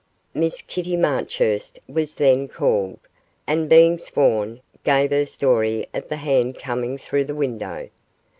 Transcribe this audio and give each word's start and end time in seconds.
Miss 0.33 0.63
Kitty 0.63 0.97
Marchurst 0.97 1.77
was 1.87 2.15
then 2.15 2.47
called, 2.47 2.97
and 3.45 3.69
being 3.69 3.99
sworn, 3.99 4.61
gave 4.83 5.11
her 5.11 5.27
story 5.27 5.85
of 5.93 6.09
the 6.09 6.15
hand 6.15 6.57
coming 6.57 6.97
through 6.97 7.25
the 7.25 7.35
window. 7.35 7.87